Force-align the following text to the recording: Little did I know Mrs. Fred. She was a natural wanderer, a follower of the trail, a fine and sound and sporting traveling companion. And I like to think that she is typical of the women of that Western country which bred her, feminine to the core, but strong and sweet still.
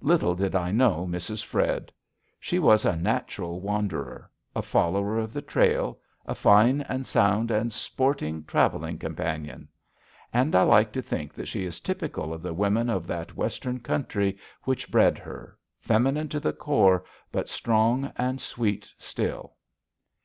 Little 0.00 0.36
did 0.36 0.54
I 0.54 0.70
know 0.70 1.08
Mrs. 1.10 1.42
Fred. 1.44 1.90
She 2.38 2.60
was 2.60 2.84
a 2.84 2.94
natural 2.94 3.60
wanderer, 3.60 4.30
a 4.54 4.62
follower 4.62 5.18
of 5.18 5.32
the 5.32 5.42
trail, 5.42 5.98
a 6.24 6.36
fine 6.36 6.82
and 6.82 7.04
sound 7.04 7.50
and 7.50 7.72
sporting 7.72 8.44
traveling 8.44 8.96
companion. 8.96 9.66
And 10.32 10.54
I 10.54 10.62
like 10.62 10.92
to 10.92 11.02
think 11.02 11.34
that 11.34 11.48
she 11.48 11.64
is 11.64 11.80
typical 11.80 12.32
of 12.32 12.42
the 12.42 12.54
women 12.54 12.88
of 12.88 13.08
that 13.08 13.34
Western 13.34 13.80
country 13.80 14.38
which 14.62 14.88
bred 14.88 15.18
her, 15.18 15.58
feminine 15.80 16.28
to 16.28 16.38
the 16.38 16.52
core, 16.52 17.04
but 17.32 17.48
strong 17.48 18.12
and 18.16 18.40
sweet 18.40 18.94
still. 18.98 19.54